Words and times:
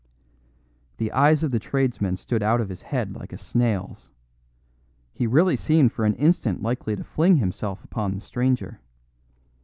The 0.97 1.11
eyes 1.11 1.43
of 1.43 1.51
the 1.51 1.59
tradesman 1.59 2.17
stood 2.17 2.41
out 2.41 2.59
of 2.59 2.69
his 2.69 2.81
head 2.81 3.13
like 3.13 3.31
a 3.31 3.37
snail's; 3.37 4.09
he 5.13 5.27
really 5.27 5.55
seemed 5.55 5.91
for 5.91 6.05
an 6.05 6.15
instant 6.15 6.63
likely 6.63 6.95
to 6.95 7.03
fling 7.03 7.35
himself 7.37 7.83
upon 7.83 8.15
the 8.15 8.21
stranger. 8.21 8.79